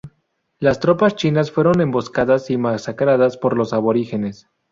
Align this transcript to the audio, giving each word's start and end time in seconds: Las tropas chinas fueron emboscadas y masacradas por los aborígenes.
Las 0.57 0.79
tropas 0.79 1.15
chinas 1.15 1.51
fueron 1.51 1.79
emboscadas 1.79 2.49
y 2.49 2.57
masacradas 2.57 3.37
por 3.37 3.55
los 3.55 3.71
aborígenes. 3.71 4.47